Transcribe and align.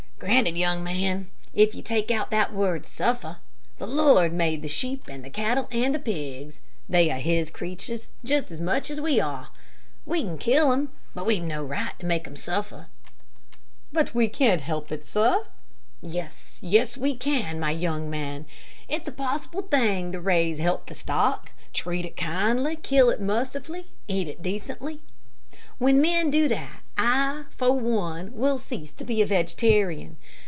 "Granted, 0.23 0.55
young 0.55 0.83
man, 0.83 1.31
if 1.51 1.73
you 1.73 1.81
take 1.81 2.11
out 2.11 2.29
that 2.29 2.53
word 2.53 2.85
suffer. 2.85 3.37
The 3.79 3.87
Lord 3.87 4.31
made 4.31 4.61
the 4.61 4.67
sheep, 4.67 5.05
and 5.07 5.25
the 5.25 5.31
cattle, 5.31 5.67
and 5.71 5.95
the 5.95 5.99
pigs. 5.99 6.59
They 6.87 7.09
are 7.09 7.17
his 7.17 7.49
creatures 7.49 8.11
just 8.23 8.51
as 8.51 8.59
much 8.59 8.91
as 8.91 9.01
we 9.01 9.19
are. 9.19 9.47
We 10.05 10.21
can 10.21 10.37
kill 10.37 10.69
them, 10.69 10.89
but 11.15 11.25
we've 11.25 11.41
no 11.41 11.63
right 11.63 11.97
to 11.97 12.05
make 12.05 12.25
them 12.25 12.35
suffer." 12.35 12.85
"But 13.91 14.13
we 14.13 14.27
can't 14.27 14.61
help 14.61 14.91
it, 14.91 15.07
sir." 15.07 15.47
"Yes, 16.03 16.61
we 16.95 17.15
can, 17.15 17.59
my 17.59 17.71
young 17.71 18.07
man. 18.07 18.45
It's 18.87 19.07
a 19.07 19.11
possible 19.11 19.63
thing 19.63 20.11
to 20.11 20.21
raise 20.21 20.59
healthy 20.59 20.93
stock, 20.93 21.51
treat 21.73 22.05
it 22.05 22.15
kindly, 22.15 22.75
kill 22.75 23.09
it 23.09 23.19
mercifully, 23.21 23.87
eat 24.07 24.27
it 24.27 24.43
decently. 24.43 24.99
When 25.79 25.99
men 25.99 26.29
do 26.29 26.47
that 26.47 26.81
I, 26.95 27.45
for 27.57 27.71
one, 27.71 28.33
will 28.35 28.59
cease 28.59 28.93
to 28.93 29.03
be 29.03 29.23
a 29.23 29.25
vegetarian. 29.25 30.17